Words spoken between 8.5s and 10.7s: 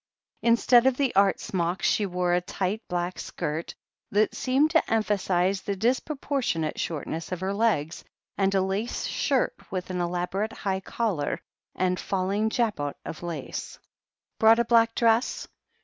a lace shirt with an elaborate